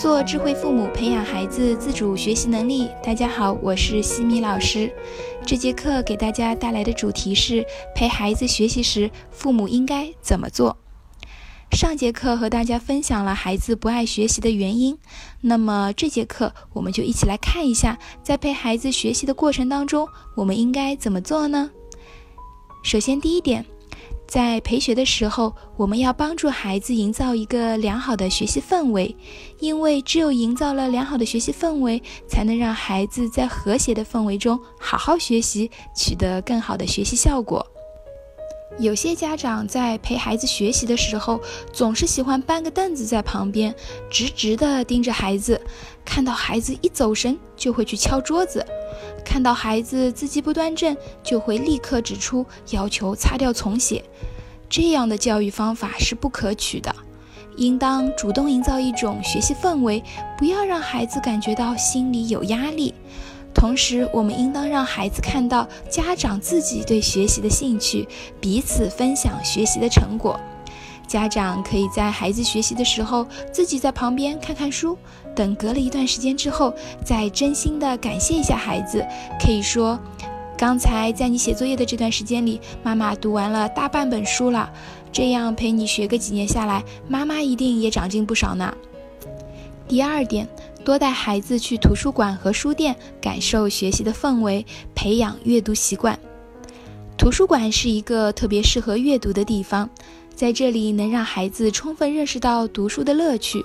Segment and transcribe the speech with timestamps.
[0.00, 2.88] 做智慧父母，培养孩子自主学习能力。
[3.04, 4.90] 大家好，我是西米老师。
[5.44, 7.62] 这节课给大家带来的主题是
[7.94, 10.78] 陪孩子学习时，父母应该怎么做。
[11.72, 14.96] 上节课和大家分享了孩子不爱学习的原因，
[15.42, 21.70] 那么这节课我们就一起来看一下，在陪孩子学习的过程当中，我们应该怎么做呢？
[22.82, 23.66] 首先，第一点。
[24.30, 29.16] 在陪学的时候，我们要帮助孩子营造一个良好的学习氛围，
[29.58, 37.66] 因为只有营造了良好的学习氛围，才能让孩子在和谐的氛围中好好学习，取得更好的学习效果。
[38.80, 41.38] 有些家长在陪孩子学习的时候，
[41.70, 43.74] 总是喜欢搬个凳子在旁边，
[44.10, 45.60] 直直地盯着孩子，
[46.02, 48.64] 看到孩子一走神，就会去敲桌子。
[49.22, 54.02] 看到孩子字迹不端正，就会立刻指出，要求擦掉重写。
[54.70, 56.94] 这样的教育方法是不可取的，
[57.56, 60.02] 应当主动营造一种学习氛围，
[60.38, 62.94] 不要让孩子感觉到心里有压力。
[63.60, 68.08] 同时，我们应当让孩子看到家长自己对学习的兴趣，
[68.40, 70.40] 彼此分享学习的成果。
[71.06, 74.96] 家长可以在孩子学习的时候，自己在旁边看看书。
[75.36, 76.72] 等隔了一段时间之后，
[77.04, 79.06] 再真心的感谢一下孩子，
[79.38, 80.00] 可以说
[80.56, 84.72] ：“刚才在你写作业的这段时间里，妈妈读完了大半本书了。
[85.12, 88.74] 这样陪你学个几年下来，妈妈一定也长进不少呢。”
[89.86, 90.48] 第二点，
[90.84, 94.64] 多带孩子去图书馆和书店，感受学习的氛围，
[94.94, 96.18] 培养阅读习惯。
[97.16, 99.88] 图书馆是一个特别适合阅读的地方。
[100.34, 103.62] 在这里能让孩子充分认识到读书的乐趣，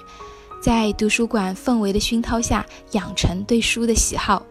[0.61, 4.45] 在图书馆氛围的熏陶下，养成对书的喜好。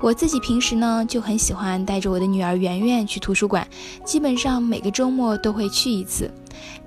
[0.00, 3.66] 我自己平时呢就很喜欢带着我的女儿圆圆去图书馆，
[4.04, 6.30] 基本上每个周末都会去一次。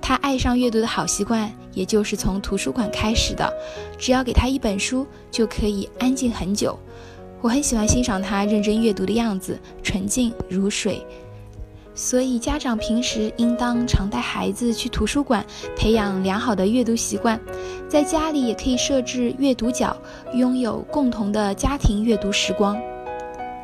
[0.00, 3.52] 她爱上阅读的好习惯，也就是从图书馆开始的。
[3.98, 6.78] 只要给她一本书，就可以安静很久。
[7.42, 11.04] 我很喜欢欣赏她认真阅读的样子，纯净如水。
[11.94, 15.44] 所以，家长平时应当常带孩子去图书馆，
[15.76, 17.38] 培养良好的阅读习惯。
[17.88, 19.94] 在家里也可以设置阅读角，
[20.34, 22.80] 拥有共同的家庭阅读时光。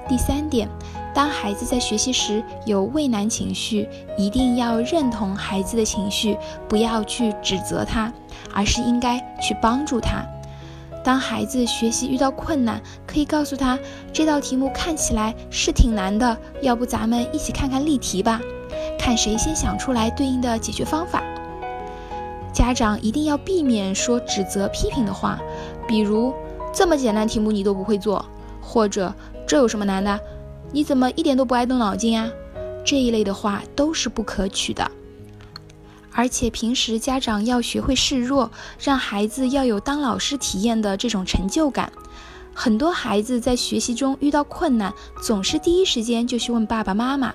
[0.08, 0.68] 第三点，
[1.12, 6.36] 当孩子在学习时有畏难情绪，一定要认同孩子的情绪，
[6.68, 8.12] 不要去指责他，
[8.54, 10.24] 而是应该去帮助他。
[11.02, 13.78] 当孩子学习遇到困难，可以告诉他
[14.12, 18.40] 这道题目看起来是挺难的，要不咱们一起看看例题吧，
[18.98, 21.22] 看谁先想出来对应的解决方法。
[22.52, 25.38] 家长一定要避免说指责、批评的话，
[25.86, 26.32] 比如
[26.72, 28.24] 这么简单题目你都不会做，
[28.60, 29.14] 或者
[29.46, 30.18] 这有什么难的？
[30.72, 32.28] 你怎么一点都不爱动脑筋啊？
[32.84, 34.90] 这一类的话都是不可取的。
[36.12, 41.92] 而且平时家长要学会示弱，让孩子要有当老师体验的这种成就感。
[42.54, 44.92] 很多孩子在学习中遇到困难，
[45.22, 47.32] 总是第一时间就去问爸爸妈妈。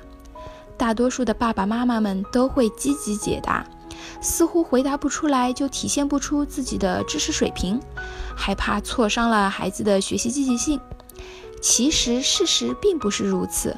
[0.77, 3.63] 大多数的爸爸妈妈们都会积极解答，
[4.19, 7.79] 似乎回答不出来就体现不出自己的知识水平，
[8.35, 10.79] 害怕挫伤了孩子的学习积极性。
[11.61, 13.77] 其实事实并不是如此。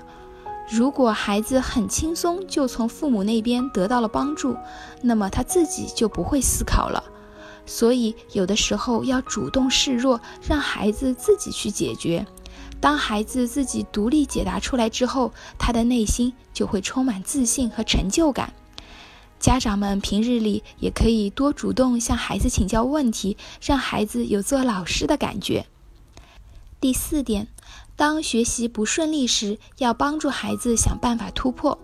[0.72, 4.56] 如果孩子很轻松就从父母那边得到了帮助，
[5.02, 7.04] 那么他自己就不会思考了。
[7.66, 12.26] 所以有的时候要主动示弱，让孩子自己去解决。
[12.80, 18.54] 当孩子自己独立解答出来之后，他的内心就会充满自信和成就感。
[19.40, 25.66] 家长们平日里也可以多主动向孩子请教问题，让孩子有做老师的感觉。
[26.80, 27.48] 第四点。
[27.96, 31.78] 当学习不顺利时，要帮助孩子想办法突破。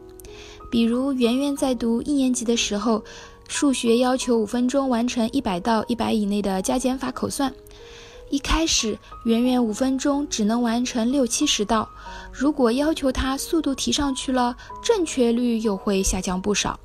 [0.71, 3.03] 比如，圆圆在读一年级的时候，
[3.47, 7.53] 数学要求五分钟完成一百到一百以内的加减法口算。
[8.29, 11.89] 一开始，圆圆五分钟只能完成六七十道。
[12.31, 16.79] 如果要求他速度提上去了，正确率又会下降不少。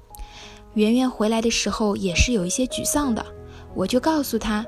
[0.73, 3.25] 圆圆回来的时候也是有一些沮丧的。
[3.75, 4.65] 我就告诉他，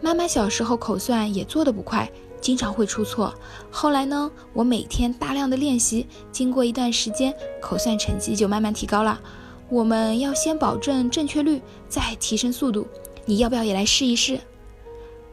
[0.00, 2.10] 妈妈小时候口算也做得不快。
[2.40, 3.34] 经常会出错。
[3.70, 9.20] 后来呢，我每天大量的练习，经过一段时间，口算成绩就慢慢提高了。
[9.68, 12.86] 我们要先保证正确率，再提升速度。
[13.26, 14.40] 你要不要也来试一试？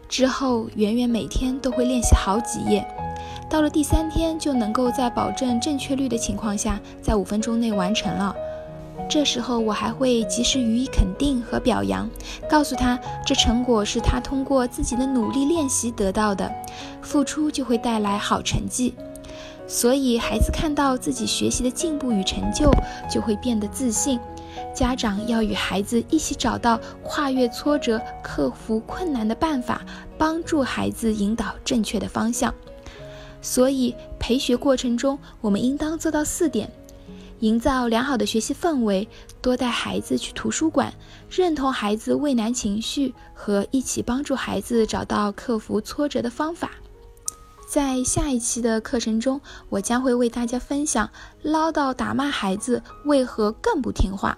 [0.10, 2.86] 之后，圆圆每天都会练习好几页，
[3.50, 8.36] 到了第三天，就能够在保证正确率的情况下，在五分钟内完成了。
[9.08, 12.10] 这时候我还会及时予以肯定和表扬，
[12.50, 16.52] 告诉他这成果是他通过自己的努力练习得到的，
[17.02, 18.94] 付出就会带来好成绩。
[19.68, 22.72] 所以孩子看到自己学习的进步与成就，
[23.10, 24.20] 就会变得自信。
[24.74, 29.82] 家长要与孩子一起找到跨越挫折、克服困难的办法，
[30.18, 32.54] 帮助孩子引导正确的方向。
[33.42, 36.70] 所以，陪学过程中，我们应当做到四点：
[37.40, 39.08] 营造良好的学习氛围，
[39.42, 40.94] 多带孩子去图书馆，
[41.30, 46.72] 认同孩子畏难情绪，和一起帮助孩子找到克服挫折的方法。
[47.68, 51.10] 在下一期的课程中，我将会为大家分享
[51.42, 54.38] 唠叨打骂孩子为何更不听话。